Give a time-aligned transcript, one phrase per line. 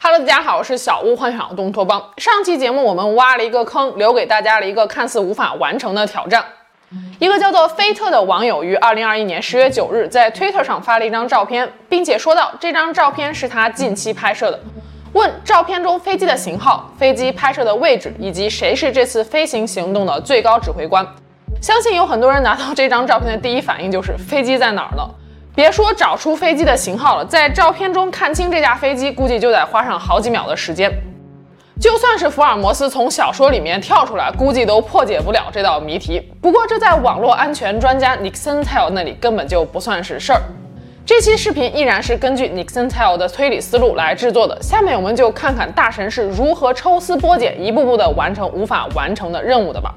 [0.00, 2.00] Hello，大家好，我是小屋幻想东托邦。
[2.18, 6.44] 上期节目我们挖了一个坑，留给大家了一个看似无法完成的挑战。
[7.18, 14.60] 一个叫做菲特的网友于二零二一年十月九日在 Twitter 上发了一张照片，并且说到这张照片是他近期拍摄的。
[15.14, 21.04] 问照片中飞机的型号、飞机拍摄的位置以及谁是这次飞行行动的最高指挥官。
[21.60, 25.02] 相信有很多人拿到这张照片的第一反应就是飞机在哪儿呢？
[25.58, 30.88] 别说找出飞机的型号了，在照片中看清这架飞机，估计就得花上好几秒的时间。
[31.80, 36.22] 就算是福尔摩斯从小说里面跳出来，估计都破解不了这道谜题。
[36.40, 40.40] 不过这在网络安全专家 Nixon Tell 那里根本就不算是事儿。
[41.04, 44.56] 这期视频依然是根据 Nixontel 的推理思路来制作的。
[44.62, 49.92] 下面我们就看看大神是如何抽丝剥茧，一步步的完成无法完成的任务的吧。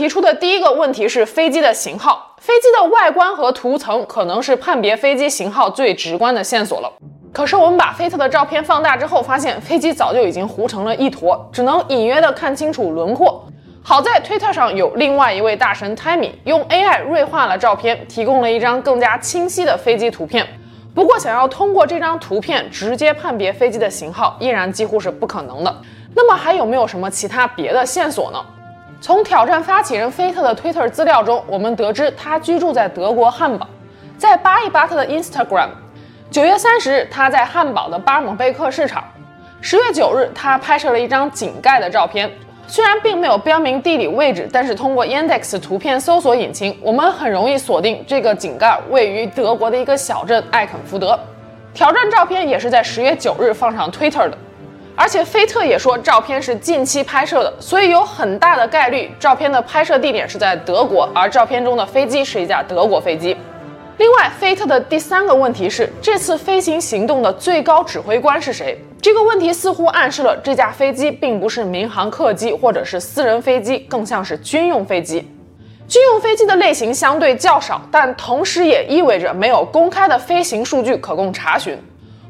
[0.00, 2.34] 提出的第一个问题是飞机的型号。
[2.38, 6.90] 飞机的外观和涂层可能是判别飞机型号最直观的线索了。
[7.34, 13.44] 可是我们把菲特的照片放大之后，发现飞机早就已经糊成了一坨，只能隐约的看清楚轮廓。
[13.82, 20.46] 好在推特上有另外一位大神 Timmy 用 AI 锐化了照片，提供了一张更加清晰的飞机图片。
[20.94, 25.76] 不过，想要通过这张图片直接判别飞机的型号，依然几乎是不可能的。
[26.14, 28.42] 那么还有没有什么其他别的线索呢？
[29.00, 33.66] 从挑战发起人菲特的推特资料中，我们得知他居住在德国汉堡。
[34.18, 35.68] 在扒一扒他的 Instagram，
[36.30, 39.02] 九月三十日他在汉堡的巴姆贝克市场，
[39.62, 42.30] 十月九日他拍摄了一张井盖的照片。
[42.66, 51.18] 虽然并没有标明地理位置，但是通过 Yandex 图片搜索引擎，我们很容易锁定这个井盖位于德国的一个小镇艾肯福德。
[51.72, 54.36] 挑战照片也是在十月九日放上 Twitter 的。
[55.00, 63.34] 而且菲特也说照片是近期拍摄的，所以有很大的概率照片的拍摄地点是在德国，而照片中的飞机是一架德国飞机。
[63.96, 68.78] 另外，菲特的第三个问题是这次飞行行动的最高指挥官是谁？
[69.00, 75.26] 这个问题似乎暗示了这架飞机并不是民航客机或者是私人飞机，更像是军用飞机。
[75.88, 81.78] 军用飞机的类型相对较少，但同时也意味着没有公开的飞行数据可供查询。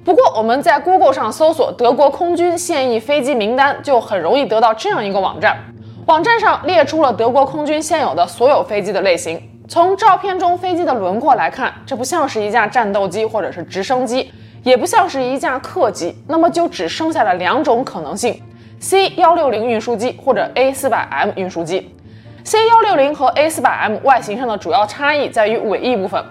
[0.03, 5.59] 不过，我们在 Google 上搜索德国空军现役飞机名单，就很容易得到这样一个网站。
[6.07, 9.39] 网站上列出了德国空军现有的所有飞机的类型。
[9.69, 16.17] 从照片中飞机的轮廓来看，这不像是一架战斗机或者是直升机，也不像是一架客机。
[16.27, 18.43] 那么就只剩下了两种可能性
[18.81, 21.95] ：C 幺六零运输机或者 A 四百 M 运输机。
[22.43, 26.25] C 幺六零和 A 四百 M 外形上的主要差异在于尾翼部分。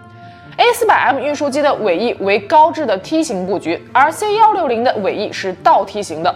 [0.59, 6.35] A 四百 M 运输机的尾翼为高致的梯形布局，而 C 幺六零的尾翼是倒梯形的，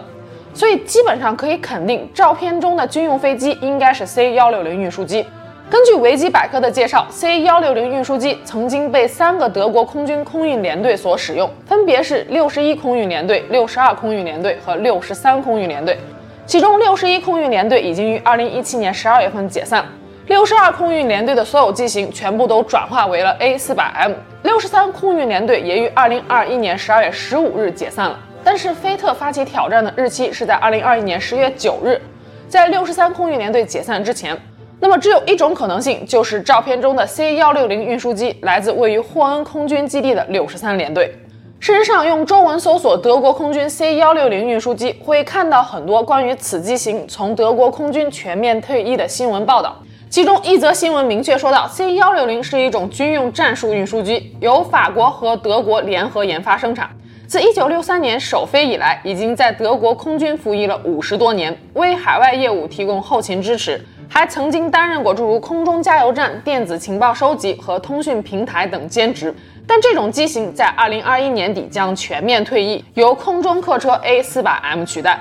[0.53, 5.25] 所以基本上可以肯定，照片中的军用飞机应该是 C 幺六零运输机。
[5.69, 15.97] 根据维基百科的介绍，C 幺六零运输机曾经被三个德国空军空运联队所使用，分别是六十一空运联队、六十二空运联队和六十三空运联队，
[16.45, 19.83] 其中六十一空运联队已经于二零一七年十二月份解散。
[20.27, 24.13] 六十二空运联队的所有机型全部都转化为了 A 四百 M，
[24.43, 28.17] 六十三空运联队也于二零二一年十二月十五日解散了。
[28.41, 31.99] 但是菲特发起挑战的日期是在二零二一年十月九日，
[32.47, 34.37] 在六十三空运联队解散之前。
[34.79, 41.13] 那么只有一种可能性，就是照片中的 C 幺六零运输机来自位于霍恩空军基地的六十三联队。
[41.59, 49.75] 事实上，用中文搜索德国空军 C 幺六零运输机，会看到很多关于此机型从德国空军全面退役的新闻报道。
[50.13, 56.87] 其中一则新闻明确说到，C 幺六零是一种军用战术运输机，由法国和德国联合研发生产。
[57.25, 69.33] 自一九六三年首飞以来，已经在德国空军服役了五十多年，为海外业务提供后勤支持，还曾经担任过诸如空中加油站、电子情报收集和通讯平台等兼职。
[69.65, 75.19] 但这种机型在二零二一年底将全面退役，由空中客车 A 四百 M 取代。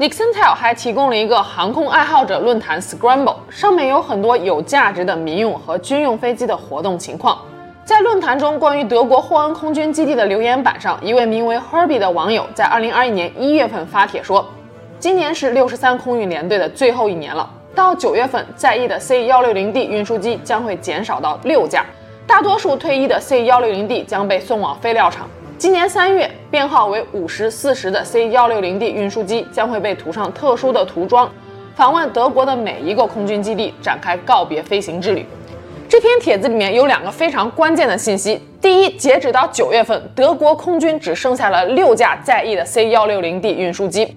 [0.00, 7.38] Nixontel 还提供了一个航空爱好者论坛 Scramble，上面有很多有价值的民用和军用飞机的活动情况。
[7.84, 14.42] 在论坛中，关于德国霍恩空军基地的留言板上，一位名为 Herbie 的网友在2021年1月份发帖说
[14.98, 21.84] ：“今年是63空运联队的最后一年了，到9月份在役的 C160D 运输机将会减少到六架，
[22.26, 25.28] 大多数退役的 C160D 将被送往废料厂。”
[25.60, 31.30] 今年三月，编号为五十四十的 C 幺六零 D 运输机将会被涂上特殊的涂装，
[31.74, 35.26] 访问德国的每一个空军基地，展开告别飞行之旅。
[35.86, 44.16] 这篇帖子里面有两个非常关键的信息：第一，截止到九月份，德国空军只剩下了六架在役的 C-160D 运输机，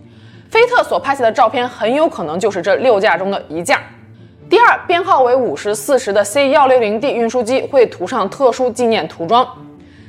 [0.49, 3.81] 菲特所拍下的照片很有可能就是这六架中的一架。
[4.49, 9.45] 第二，编号为五十四十的 C-160D 运输机会涂上特殊纪念涂装。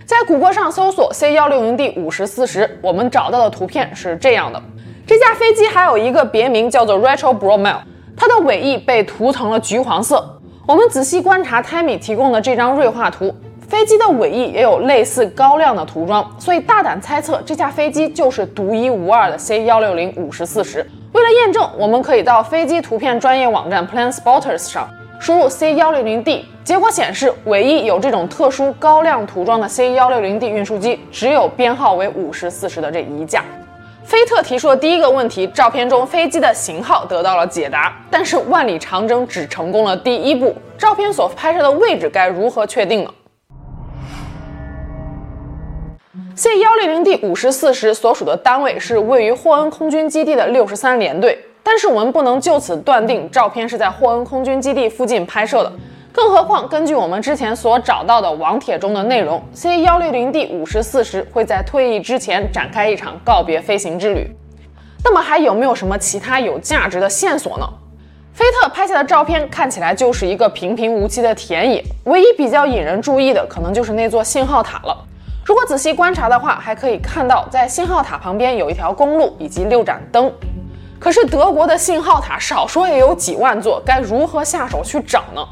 [0.06, 4.62] 在谷歌上搜索 C-160D 五十四十，我们找到的图片是这样的。
[5.06, 7.78] 这架飞机还有一个别名叫做 Retro Bromel，
[8.14, 10.38] 它的尾翼被涂成了橘黄色。
[10.66, 13.34] 我们仔细观察 Tammy 提供的这张锐化图，
[13.66, 20.86] 飞机的尾翼也有类似高亮的涂装，所以大胆猜测这架飞机就是独一无二的 C-160 五十四十。
[21.12, 24.86] 为了验证，我们可以到飞机图片专业网站 PlaneSpotters 上
[25.18, 26.42] 输入 C-160D。
[26.64, 33.44] 结果显示，尾翼有这种特殊高亮涂装的 C-160D 运输机只有编号为五十四十的这一架。
[34.02, 43.10] 菲特提出的第一个问题，照片中飞机的型号得到了解答，但是万里长征只成功了第一步，照片所拍摄的位置该如何确定呢
[46.34, 55.70] ？C-160D 五十四十所属的单位是位于霍恩空军基地的六十三联队，但是我们不能就此断定照片是在霍恩空军基地附近拍摄的。
[56.14, 64.30] 更何况，根据我们之前所找到的网帖中的内容，C-160D 五十四十会在退役之前展开一场告别飞行之旅。
[65.02, 67.68] 那么还有没有什么其他有价值的线索呢？
[68.32, 74.96] 菲特拍下的照片看起来就是一个平平无奇的田野，唯一比较引人注意的可能就是那座信号塔了。
[75.44, 80.32] 如果仔细观察的话，还可以看到在信号塔旁边有一条公路以及六盏灯。
[81.00, 85.44] 可是德国的信号塔少说也有几万座，该如何下手去找呢？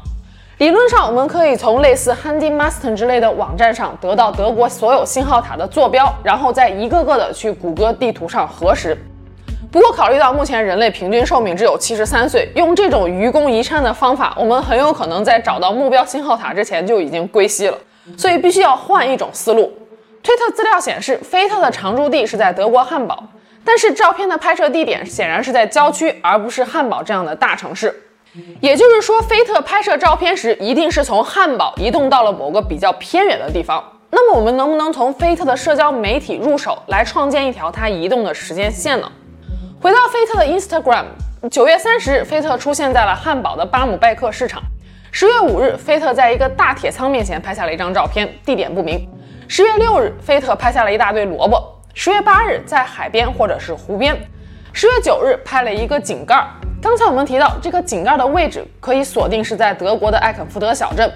[0.63, 8.97] 理论上，我们可以从类似 Handymasten 之类的网站上得到德国所有信号塔的坐标，然后再一个个的去谷歌地图上核实。
[9.69, 17.77] 不过，考虑到目前人类平均寿命只有七十三岁，用这种愚公移山的方法，我们很有可能在找到目标信号塔之前就已经归西了。
[18.17, 19.69] 所以，必须要换一种思路。
[20.23, 23.21] 推特资料显示，菲特的常驻地是在德国汉堡，
[23.65, 28.02] 但是照片的拍摄地点显然是在郊区，而不是汉堡这样的大城市。
[28.61, 33.83] 也就是说，菲特拍摄照片时一定是从汉堡移动到了某个比较偏远的地方。
[34.09, 39.11] 那么，我们能不能从菲特的社交媒体入手，来创建一条他移动的时间线呢？
[39.81, 41.05] 回到菲特的 Instagram，
[41.49, 44.61] 九月三十日，菲特出现在了汉堡的巴姆贝克市场。
[45.11, 49.07] 十月五日，菲特在一个大铁仓面前拍下了一张照片，地点不明。
[49.47, 51.61] 十月六日，菲特拍下了一大堆萝卜。
[51.93, 54.15] 十月八日，在海边或者是湖边。
[54.71, 56.43] 十月九日，拍了一个井盖。
[56.83, 61.09] 刚才我们提到，这个井盖的位置可以锁定是在德国的艾肯福德小镇。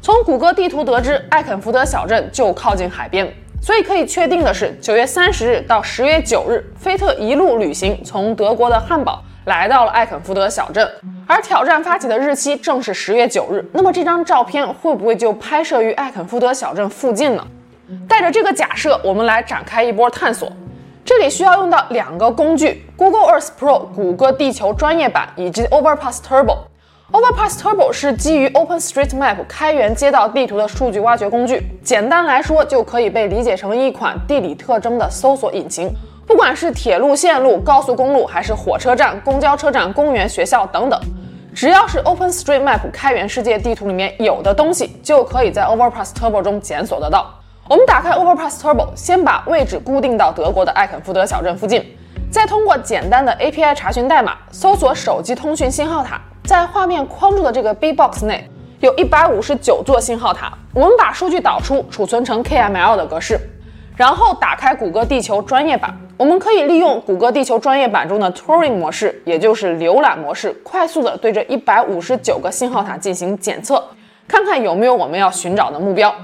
[0.00, 3.28] 从谷歌地图得知，艾肯福德小镇就靠近海边，
[3.60, 10.88] 所以可以确定的是，九月三十日到十月九日，菲特一路旅行，从德国的汉堡来到了艾肯福德小镇。
[11.26, 17.44] 而挑战发起的日期正是十月九日，那么这张照片会不会就拍摄于艾肯福德小镇附近呢？
[18.08, 20.48] 带着这个假设，我们来展开一波探索。
[21.08, 26.58] 这里需要用到两个工具：Google Earth Pro 谷歌地球专业版以及 Overpass Turbo。
[27.10, 31.66] Overpass Turbo 是基于 OpenStreetMap 开源街道地图的数据挖掘工具。
[31.82, 35.90] 简单来说，就可以被理解成一款地理特征的搜索引擎。
[36.26, 41.00] 不管是铁路线路、高速公路，还是火车站、公交车站、公园、学校等等，
[41.54, 47.34] 只要是 OpenStreetMap 开源世界地图里面有的东西，就可以在 Overpass Turbo 中检索得到。
[47.68, 51.84] 我们打开 Overpass Turbo，先把位置固定到德国的艾肯福德小镇附近，
[52.30, 56.18] 再通过简单的 API 查询代码搜索手机通讯信号塔。
[56.44, 58.48] 在画面框住的这个 B box 内
[58.80, 60.50] 有一百五十九座信号塔。
[60.72, 63.38] 我们把数据导出，储存成 KML 的格式，
[63.94, 65.94] 然后打开谷歌地球专业版。
[66.16, 73.84] 我们可以利用谷歌地球专业版中的 Touring 模式，也就是浏览模式，快速的对这一百五十九个信号塔进行检测，
[74.26, 76.14] 看看有没有我们要寻找的目标。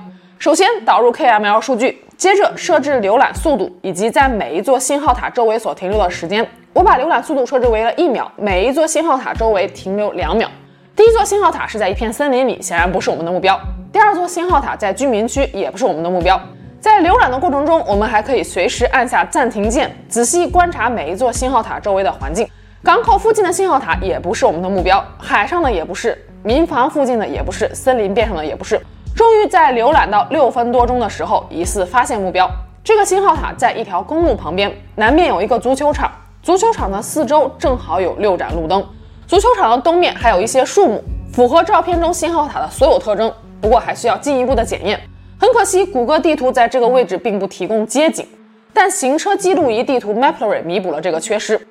[0.44, 6.46] 首先导入 KML 数据，接着设置浏览速度以及在每一座信号塔周围所停留的时间。
[6.74, 10.46] 我把浏览速度设置为了一秒，每一座信号塔周围停留两秒。
[10.94, 13.58] 第一座信号塔是在一片森林里，显然不是我们的目标。
[13.90, 16.38] 第二座信号塔在居民区，也不是我们的目标。
[16.78, 22.46] 在浏览的过程中，我们还可以随时按下暂停键，仔细观察每一座信号塔周围的环境。
[22.82, 28.78] 港口附近的信号塔也不是我们的目标，海上的也不是，民房附近的也不是，森林边上的也不是。
[29.14, 32.50] 终于在浏览到六分多钟的时候，疑似发现目标。
[32.82, 36.10] 这个信号塔在一条公路旁边，南面有一个足球场，
[36.42, 38.84] 足球场的四周正好有六盏路灯。
[39.26, 43.32] 足球场的东面还有一些树木，符合照片中信号塔的所有特征。
[43.60, 45.00] 不过还需要进一步的检验。
[45.38, 48.26] 很可惜，谷歌地图在这个位置并不提供街景，
[48.72, 51.66] 但行车记录仪地图 Mapillary 弥补了这个缺失。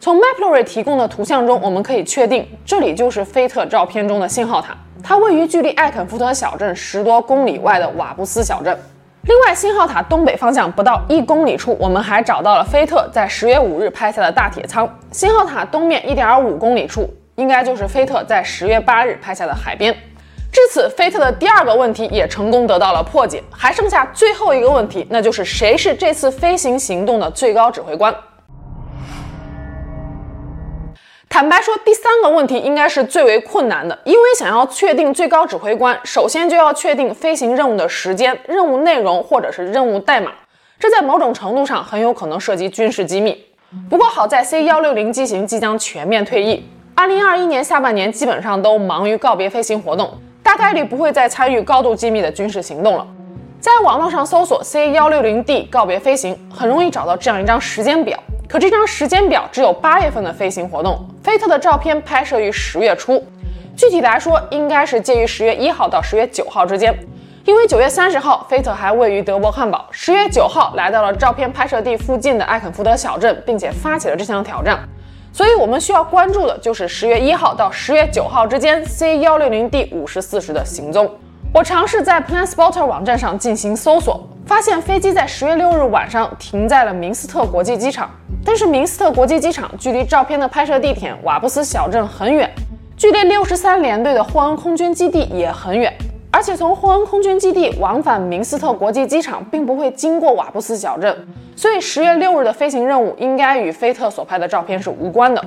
[0.00, 4.76] 从 Mapillary 提供的图像中，我们可以确定这里就是菲特照片中的信号塔。
[5.02, 8.78] 它位于距离艾肯福特小镇十多公里外的瓦布斯小镇。
[9.22, 14.88] 另外，信号塔东北方向不到一公里处，我们还找到了菲特在十月五日拍下的大铁仓。
[15.10, 19.94] 信号塔东面一点五公里处，应该就是菲特在十月八日拍下的海边。
[20.50, 28.14] 至此，菲特的第二个问题也成功得到了破解，还剩下最后一个问题，那就是谁是这次飞行行动的最高指挥官？
[31.28, 40.32] 坦白说，第三个问题应该是最为困难的，因为想要确定最高指挥官，首先就要确定飞行任务的时间、任务内容或者是任务代码，
[40.80, 43.44] 这在某种程度上很有可能涉及军事机密。
[43.90, 50.10] 不过好在 C 幺六零机型即将全面退役，二零二一年下半年基本上都忙于告别飞行活动，
[50.42, 53.06] 大概率不会再参与高度机密的军事行动了。
[53.60, 58.18] 在网络上搜索 C 幺六零 D 告别飞行，很容易找到这样一张时间表。
[58.48, 63.22] 可这张时间表只有八月份的飞行活动，菲特的照片拍摄于十月初，
[63.76, 66.98] 具体来说应该是介于十月一号到十月九号之间，
[67.44, 74.78] 因为九月三十号菲特还位于德国汉堡，十月九号来到了照片拍摄地附近的艾肯福德小镇，并且发起了这项挑战，
[75.30, 81.10] 所以我们需要关注的就是十月一号到十月九号之间 C 幺六零 D 五十四时的行踪。
[81.52, 88.08] 我尝试在 PlanSpotter 网站上进行搜索，发现飞机在十月六日晚上停在了明斯特国际机场。
[88.50, 92.50] 但是明斯特国际机场距离照片的拍摄地点瓦布斯小镇很远，
[92.96, 95.92] 距离六十三联队的霍恩空军基地也很远，
[96.30, 101.14] 而且从霍恩空军基地往返明斯特国际机场并不会经过瓦布斯小镇，
[101.54, 105.44] 所以十月六日的飞行任务应该与菲特所拍的照片是无关的。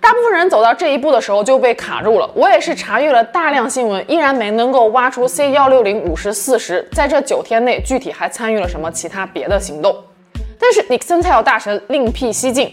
[0.00, 9.94] 大部分人走到这一步的时候就被卡住了，我也是查阅了大量新闻，依然没能够挖出 C 幺六零五十四时在这九天内具体还参与了什么其他别的行动。
[10.58, 12.72] 但是 Nixontel 大神另辟蹊径，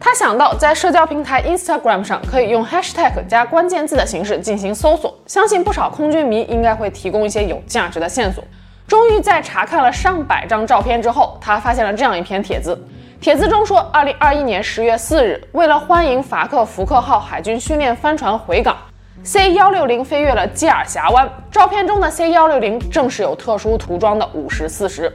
[0.00, 8.42] 他想到在社交平台 Instagram 上可以用 Hashtag 加关键字的形式进行搜索，相信不少空军迷应该会提供一些有价值的线索。
[8.88, 12.76] 终于在查看了上百张照片之后，他发现了这样一篇帖子。
[13.20, 18.76] 帖子中说，二零二一年十月四日，为了欢迎法克福克号海军训练帆船回港
[19.22, 21.30] ，C 幺六零飞越了基尔峡湾。
[21.52, 25.14] 照片中的 C 幺六零正是有特殊涂装的五十四时。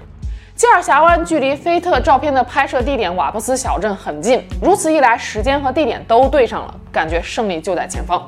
[0.55, 8.24] 基尔峡湾距离菲特照片的拍摄地点瓦布斯小镇很近，如此一来，时间和地点都对上了，感觉胜利就在前方。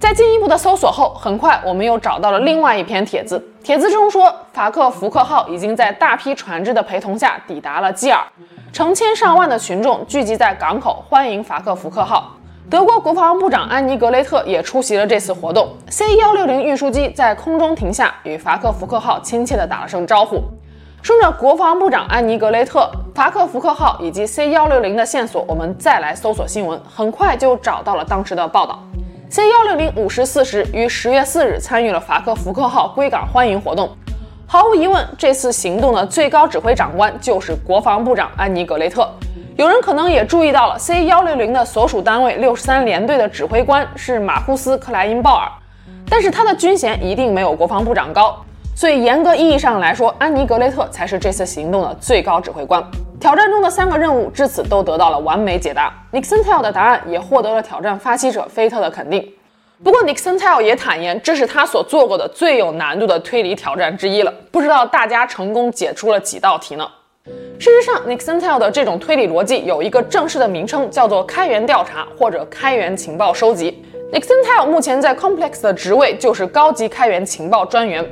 [0.00, 3.40] 在进一步的搜索后，很快我们又找到了另外一篇帖子。
[3.62, 8.26] 帖子中说，法克福克号已经在大批船只的陪同下抵达了基尔，
[8.72, 12.32] 成千上万的群众聚集在港口欢迎法克福克号。
[12.68, 15.68] 德国国防部长安妮格雷特也出席了这次活动。
[15.88, 20.42] C 幺六零运输机在空中停下，与法克福克号亲切地打了声招呼。
[21.00, 28.78] 顺着国防部长安妮格雷特、法克福克号以及 C 幺六零的线索，我们再来搜索新闻，很快就找到了当时的报道。
[29.30, 33.90] C 幺六零五十四时于十月四日参与了法克福克号归港欢迎活动。
[34.46, 39.08] 毫无疑问，这次行动的最高指挥长官就是国防部长安妮格雷特。
[39.56, 45.48] 有人可能也注意到了，C 幺六零的所属单位六十三联队的指挥官是马库斯克莱因鲍尔，
[46.08, 48.44] 但是他的军衔一定没有国防部长高。
[48.78, 52.80] 所以严格意义上来说，安妮格雷特才是这次行动的最高指挥官。
[53.18, 55.92] 挑战中的三个任务至此都得到了完美解答。
[56.12, 59.28] Nixontel 的答案也获得了挑战发起者菲特的肯定。
[59.82, 64.32] 不过 Nixontel 也坦言，这是他所做过的最有难度的推理挑战之一了。
[64.52, 66.88] 不知道大家成功解出了几道题呢？
[67.58, 73.82] 事实上，Nixontel 的这种推理逻辑有一个正式的名称，叫做开源调查或者开源情报收集。
[74.12, 78.08] Nixontel 目前在 Complex 的职位就是高级开源情报专员。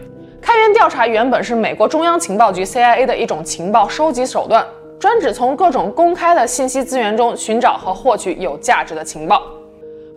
[0.47, 4.65] 开源调查原本是美国中央情报局 CIA 的一种情报收集手段，
[4.97, 9.43] 专指从各种公开的信息资源中寻找和获取有价值的情报。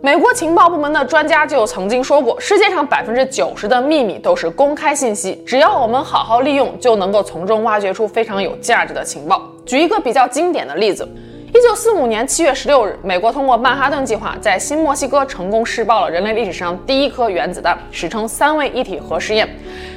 [0.00, 9.42] 美国情报部门的专家就曾经说过，世界上百分之九十的秘密都是公开信息，只要我们好好利用，就能够从中挖掘出非常有价值的情报。
[9.66, 11.08] 举一个比较经典的例子。
[11.52, 19.48] 一九四五年七月十六日，美国通过曼哈顿计划，在新墨西哥成功试爆了人类历史上第一颗原子弹，史称三位一体核试验。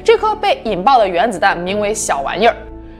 [0.03, 2.55] 这颗被引爆的原子弹名为“小玩意儿”。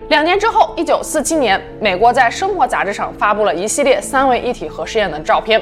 [0.10, 5.60] 两年之后，一九四七年，美国在《生活》杂志上发布了一系列三位一体核试验的照片。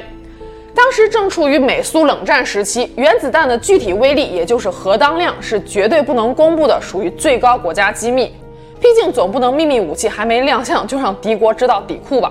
[0.74, 8.34] 当时正处于美苏冷战时期，原子弹的具体威力，也就是核当量，是绝对不能公布的，属于最高国家机密。
[8.78, 12.30] 毕竟总不能秘密武器还没亮相就让敌国知道底裤吧。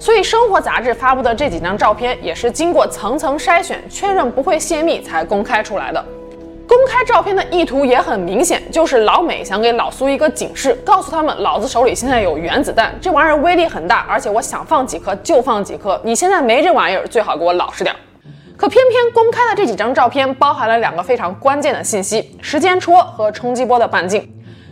[0.00, 6.02] 所以，《生活》杂志发布的这几张照片也是经过层层筛选，确认不会泄密才公开出来的。
[6.66, 17.94] 公开照片的意图也很明显，就是老美想给老苏一个警示，告诉他们，老子手里现在有原子弹，这玩意儿威力很大，而且我想放几颗就放几颗，你现在没这玩意儿，最好给我老实点。
[18.56, 24.26] 可偏偏公开的这几张照片包含了两个非常关键的信息：时间戳和冲击波的半径。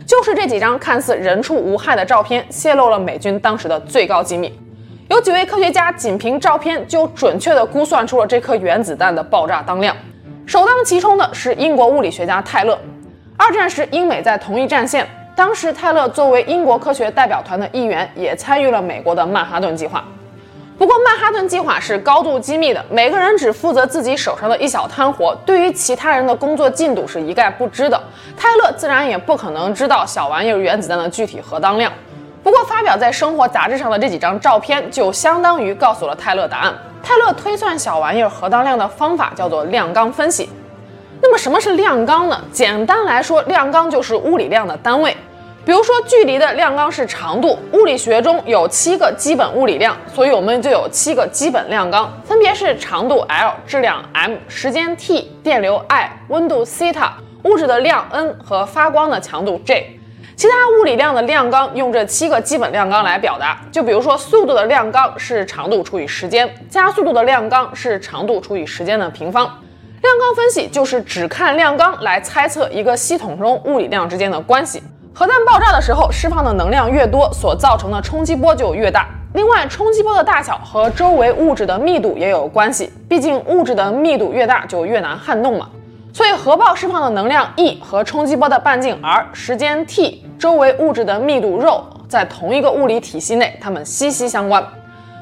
[0.07, 4.51] 就是这几张看似人畜无害的照片，泄露了美军当时的最高机密。
[5.09, 9.95] 有几位科学家仅凭照片就准确地估算出了这颗原子弹的爆炸当量。
[10.45, 12.77] 首当其冲的是英国物理学家泰勒。
[13.35, 15.07] 二战时，英美在同一战线。
[15.35, 20.05] 当时，泰勒作为英国科学代表团的一员，也参与了美国的曼哈顿计划。
[20.77, 27.99] 不过，曼哈顿计划是高度机密的，每个人只负责自己手上的一小摊活，对于其他人的工作进度是一概不知的。
[28.37, 31.91] 泰勒自然也不可能知道小玩意儿原子弹的具体核当量。
[32.49, 36.73] 不过，发表在《生活》杂志上的这几张照片，就相当于告诉了泰勒答案。
[37.03, 40.49] 泰勒推算小玩意儿核当量的方法叫做量纲分析。
[41.21, 42.43] 那么，什么是量纲呢？
[42.51, 45.15] 简单来说，量纲就是物理量的单位。
[45.63, 47.55] 比如说，距离的量纲是长度。
[47.73, 57.13] 物理学中有七个基本物理量，所以我们就有七个基本量纲，分别是长度 L、质量 m、时间 t、电流 I、温度西塔、
[57.43, 59.98] 物质的量 n 和发光的强度 J。
[60.39, 63.59] 其他物理量的量纲用这七个基本量纲来表达。
[63.73, 69.43] 就比如说，速度的量纲是长度除以时间，加速度的量纲是长度除以时间的平方。
[69.43, 74.81] 量纲分析就是只看量纲来猜测一个系统中物理量之间的关系。
[75.13, 79.09] 核弹爆炸的时候，释放的能量越多，所造成的冲击波就越大。
[79.33, 82.89] 另外，冲击波的大小和周围物质的密度也有关系。
[83.09, 85.67] 毕竟，物质的密度越大，就越难撼动嘛。
[86.11, 94.65] 所以，核爆释放的能量 E 和冲击波的半径 r、时间 t、周围物质的密度 ρ，在同一个物理体系内，它们息息相关。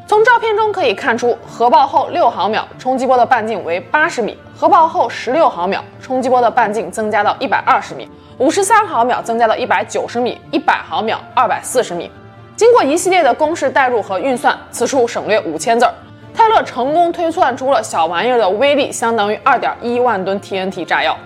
[0.08, 8.10] 从照片中可以看出，核爆后六毫秒，冲击波的半径为八十米；核爆后十六毫秒，冲击波的半径增加到一百二十米。
[8.38, 12.10] 五十三毫秒增加到一百九十米，一百毫秒二百四十米。
[12.56, 15.94] 经过一系列的公式代入和运算，此处省略五千字儿。
[16.38, 21.18] 泰勒成功推算出了小玩意儿的威力相当于二点一万吨 TNT 炸药。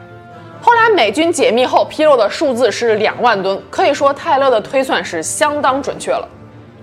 [0.62, 6.26] 后来美军解密后披露的数字是两万吨，可以说泰勒的推算是相当准确了。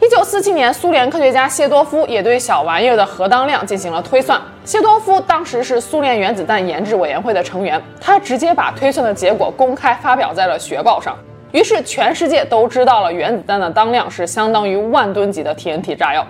[0.02, 4.38] 一九四七年，苏联科学家谢多夫也对小玩意儿的核当量进行了推算。
[4.62, 11.16] 谢多夫当时是苏联原子弹研制委员会的成员，他直接把推算的结果公开发表在了《学报》上。
[11.52, 16.26] 于是，全世界都知道了原子弹的当量是相当于万吨级的 TNT 炸药。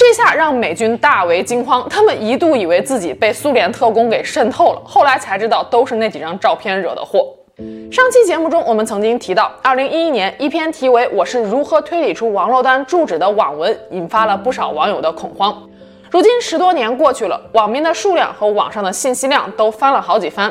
[0.00, 7.28] 这下让美军大为惊慌，他们一度以为自己被苏联特工给渗透了，后来才知道都是那几张照片惹的祸。
[7.92, 15.54] 上期节目中，我们曾经提到，二零一一年一篇题为《我是如何推理出王珞丹住址的网文》，引发了不少网友的恐慌。
[16.10, 20.50] 如今十多年过去了，网民的数量和网上的信息量都翻了好几番，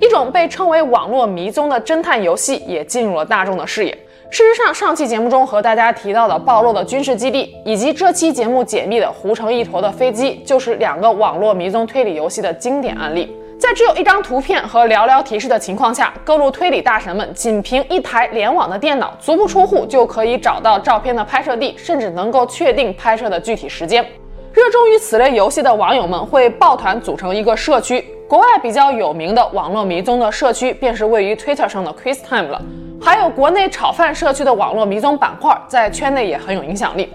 [0.00, 3.96] 一种被称为网络迷踪的侦探游戏也进入了大众的视野。
[4.30, 13.34] 事实上，上期节目中和大家提到的暴露的军事基地，以及这期节目解密的糊成一坨的飞机，就是两个网络迷踪推理游戏的经典案例。
[13.58, 24.04] 在只有一张图片和寥寥提示的情况下，各路推理大神们仅凭一台联网的电脑，足不出户就可以找到照片的拍摄地，甚至能够确定拍摄的具体时间。
[24.52, 32.62] 热衷于此类游戏的网友们会抱团组成一个社区，国外比较有名的网络迷踪的社区便是位于 Twitter 上的 QuizTime 了。
[33.00, 37.08] 还有国内炒饭社区的网络迷踪板块，在圈内也很有影响力。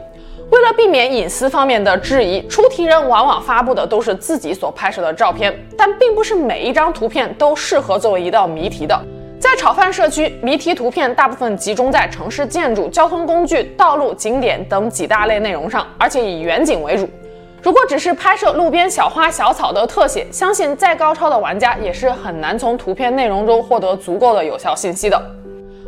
[0.49, 8.99] 为了避免隐私方面的质疑，出题人往往发布的都是自己所拍摄的照片，但并不是每一张图片都适合作为一道谜题的。
[9.39, 17.09] 在炒饭社区，谜题图片大部分集中在城市建筑、交通工具、道路、景点等几大类内容上，而且以远景为主。
[17.61, 25.21] 如果只是拍摄路边小花小草的特写，相信再高超的玩家也是很难从图片内容中获得足够的有效信息的。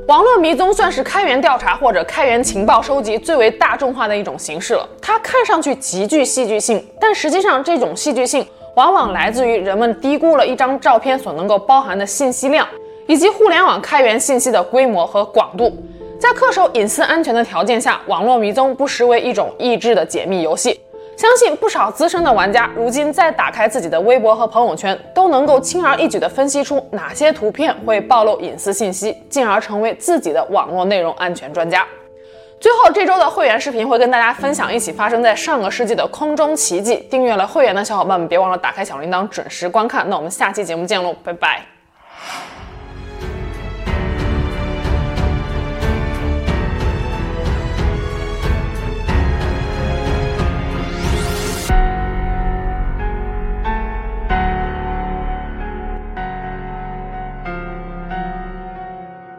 [0.07, 4.87] 网络迷踪算是开源调查或者开源情报收集最为大众化的一种形式了。
[5.01, 12.67] 它看上去极具戏剧性，但实际上这种戏剧性往往来自于人们低估了一张照片所能够包含的信息量，
[13.07, 15.75] 以及互联网开源信息的规模和广度。
[16.19, 20.79] 在恪守隐私安全的条件下，网络迷踪不失为一种益智的解密游戏。
[21.17, 31.85] 相信不少资深的玩家，如今再打开自己的微博和朋友圈，都能够轻而易举地分析出哪些图片会暴露隐私信息，进而成为自己的网络内容安全专家。
[32.59, 36.95] 最后，这周的会员视频会跟大家分享一起发生在上个世纪的空中奇迹。
[37.11, 40.09] 订阅了会员的小伙伴们，别忘了打开小铃铛，准时观看。
[40.09, 41.61] 那我们下期节目见喽，拜拜。